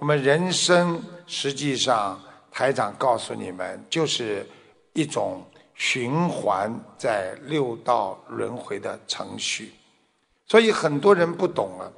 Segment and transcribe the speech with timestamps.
[0.00, 2.18] 我们人生实际上，
[2.50, 4.48] 台长告诉你们，就是
[4.94, 9.74] 一种循环在六道轮回的程序。
[10.46, 11.92] 所以很多人不懂了，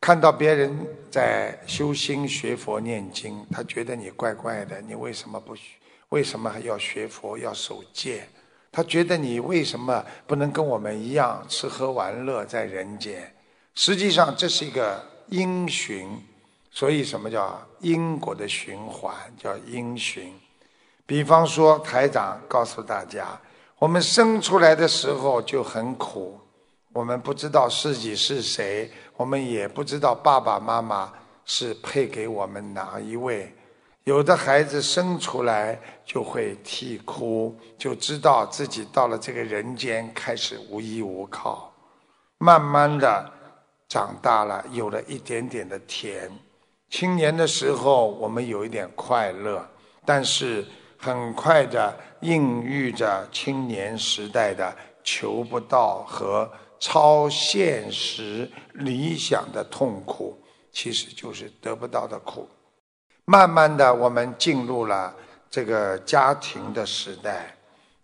[0.00, 0.74] 看到别人
[1.10, 5.74] 在修心学佛念经，他觉得你怪怪的，你为什么不学？
[6.08, 8.26] 为什么还要学佛要守戒？
[8.72, 13.30] 他觉得你为什么不能跟我们一样吃喝玩乐在人间？
[13.74, 16.08] 实际上这是一个因循，
[16.76, 19.14] 所以什么叫因果的循环？
[19.38, 20.30] 叫因循。
[21.06, 23.40] 比方说，台长告诉大家，
[23.78, 26.38] 我们生出来的时候就很苦。
[26.92, 31.10] 我们不知道自己是谁，我们也不知道爸爸妈妈
[31.46, 33.50] 是配给我们哪一位。
[34.04, 41.72] 有的孩子生出来就会啼哭，就知道自己到了这个人间开始无依无靠。
[42.36, 43.32] 慢慢的
[43.88, 46.30] 长大了，有了一点点的甜。
[46.90, 49.66] 青年的时候我们有一点快乐，
[50.04, 50.64] 但是
[50.96, 56.50] 很快的孕育着青年时代的求不到和。
[56.78, 60.38] 超现实理想的痛苦，
[60.70, 62.46] 其实就是得不到的苦。
[63.24, 65.12] 慢慢的，我们进入了
[65.50, 67.56] 这个家庭的时代，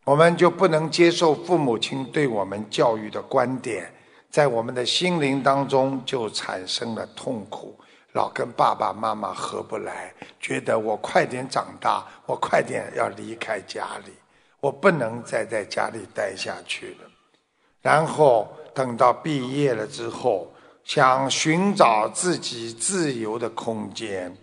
[0.05, 3.93] 我们就不能接受父母亲对我们教育的观点，
[4.31, 7.79] 在我们的心灵当中就产生了痛苦，
[8.13, 14.13] 老跟爸爸妈妈合不来，觉得我快点长大，我快点要离开家里，
[14.61, 17.11] 我不能再在家里待下去了，
[17.81, 18.49] 然后。
[18.75, 20.51] 等到毕业了之后，
[20.83, 24.35] 想寻找自己自由的空间，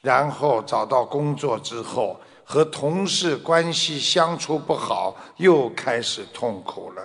[0.00, 7.02] 然后找到工作之后，和同事关系相处不好，又开始痛苦了；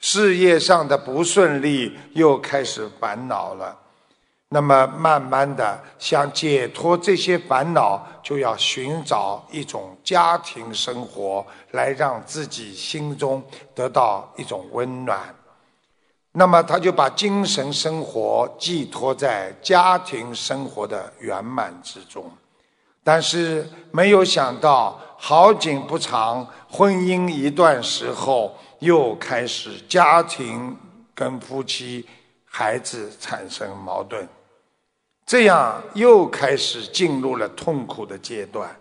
[0.00, 3.74] 事业上的不顺利，又开始烦恼了。
[4.50, 13.42] 那么，慢慢的想解脱这些烦恼，就要寻找一种家庭生活，来让自己心中
[13.74, 15.34] 得到一种温暖。
[16.32, 22.30] 那么他就把精神生活寄托在家庭生活的圆满之中，
[23.04, 30.74] 但是没有想到好景不长，婚姻一段时候又开始家庭
[31.14, 32.08] 跟夫妻、
[32.46, 34.28] 孩子产生矛盾，
[35.28, 38.74] 这样又开始进入了痛苦的阶段。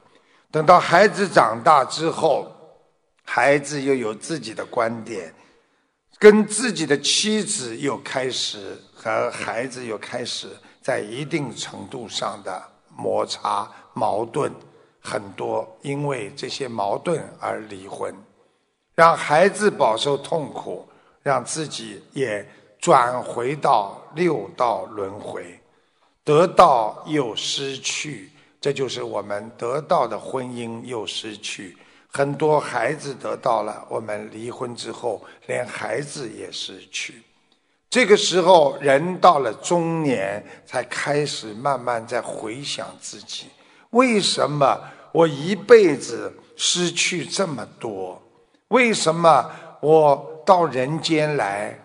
[0.49, 2.49] 等到孩子长大之后，
[3.25, 5.33] 孩子又有自己的观点。
[6.17, 10.49] 跟自己的妻子又开始和孩子又开始
[10.81, 12.63] 在一定程度上的
[12.95, 14.49] 摩擦矛盾，
[15.01, 18.15] 很多因为这些矛盾而离婚，
[18.95, 20.87] 让孩子饱受痛苦，
[21.21, 22.49] 让自己也
[22.79, 25.59] 转回到六道轮回，
[26.27, 28.29] 得到又失去，
[28.59, 31.77] 这就是我们得到的婚姻又失去。
[32.09, 37.23] 很多孩子得到了，我们离婚之后，连孩子也失去。
[37.89, 43.45] 这个时候，人到了中年，才开始慢慢在回想自己：
[43.91, 44.77] 为什么
[45.13, 48.21] 我一辈子失去这么多？
[48.67, 49.49] 为什么
[49.79, 51.79] 我到人间来，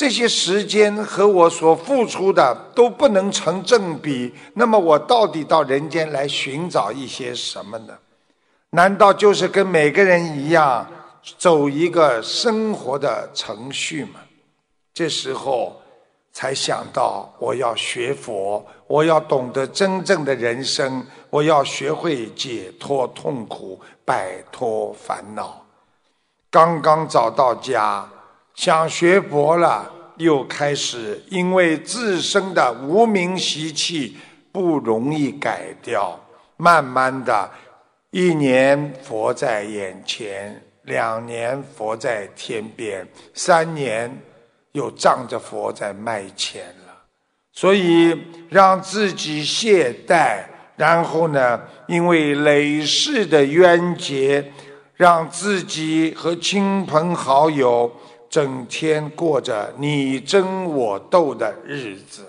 [0.00, 4.34] 这些时间和我所付出的都不能成正比？
[4.54, 7.98] 那么，我到底到人间来寻找一些什么呢？
[8.70, 10.90] 难道就是跟每个人一样
[11.36, 14.20] 走一个生活的程序吗？
[14.94, 15.78] 这时候
[16.32, 25.62] 才想到我要学佛，我要懂得真正的人生，我要学会解脱痛苦，摆脱烦恼。
[26.50, 28.08] 刚刚找到家，
[28.60, 34.18] 想学佛了，又开始因为自身的无名习气
[34.52, 36.20] 不容易改掉，
[36.58, 37.50] 慢慢的。
[38.10, 44.14] 一年佛在眼前，两年佛在天边，三年
[44.72, 46.94] 又仗着佛在卖钱了。
[47.54, 48.14] 所以
[48.50, 50.44] 让自己懈怠，
[50.76, 54.52] 然后呢，因为累世的冤结，
[54.96, 57.90] 让自己和亲朋好友
[58.30, 62.24] 整天过着你争我斗的日子，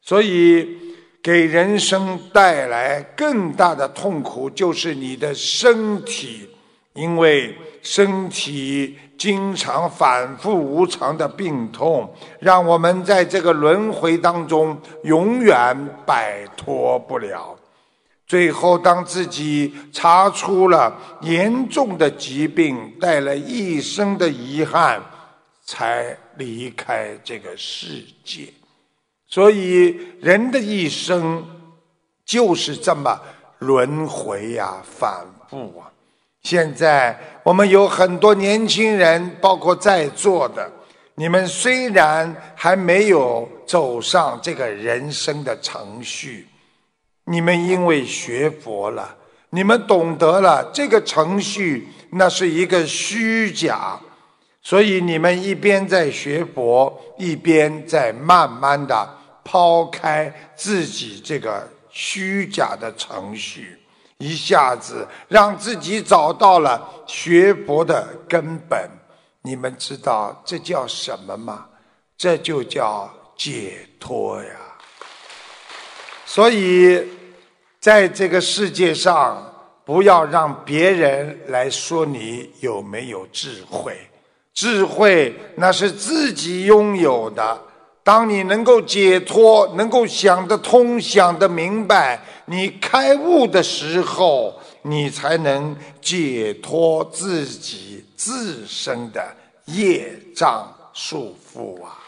[0.00, 0.94] 所以。
[1.24, 6.46] 给人生带来更大的痛苦，就是你的身体，
[6.92, 17.56] 因为身体经常反复无常的病痛，让我们在这个轮回当中永远摆脱不了。
[18.26, 25.02] 最后，当自己查出了严重的疾病，带了一生的遗憾，
[25.64, 28.52] 才离开这个世界。
[29.26, 31.44] 所以，人的一生
[32.24, 33.20] 就是这么
[33.58, 35.90] 轮回呀、反复啊。
[36.42, 40.70] 现在我们有很多年轻人，包括在座的，
[41.14, 46.46] 你们虽然还没有走上这个人生的程序，
[47.24, 49.16] 你们因为学佛了，
[49.50, 53.98] 你们懂得了这个程序那是一个虚假。
[54.64, 59.08] 所以你们一边在学佛，一边在慢慢的
[59.44, 63.78] 抛开自己这个虚假的程序，
[64.16, 68.90] 一下子让自己找到了学佛的根本。
[69.42, 71.66] 你们知道这叫什么吗？
[72.16, 74.50] 这就叫解脱呀！
[76.24, 77.06] 所以，
[77.78, 83.94] 在这个世界上，不要让别人来说你有没有智慧。
[84.54, 87.60] 智慧那是自己拥有的。
[88.04, 99.26] 当你能够解脱，能够想得通、想得明白，你开悟的时候，你才能解脱自己自身的
[99.64, 102.03] 业障束缚啊。